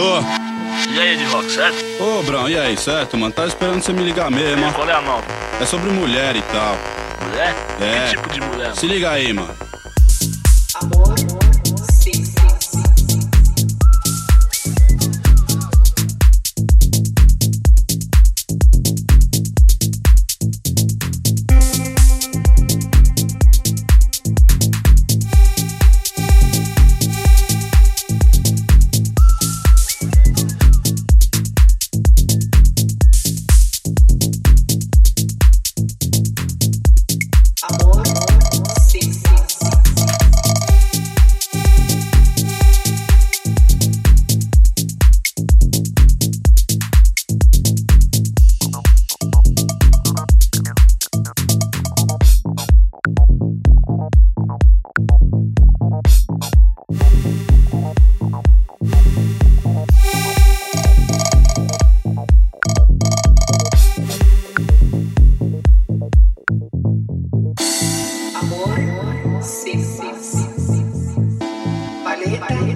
[0.00, 0.18] Alô?
[0.88, 1.84] E aí, Ed Rock, certo?
[2.02, 3.32] Ô, Brão, e aí, certo, mano?
[3.32, 5.20] Tá esperando você me ligar mesmo, Qual é a mão?
[5.60, 6.74] É sobre mulher e tal.
[7.28, 7.54] Mulher?
[7.82, 8.04] É.
[8.04, 8.68] Que tipo de mulher?
[8.68, 8.76] Mano?
[8.76, 9.54] Se liga aí, mano.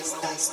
[0.00, 0.52] estás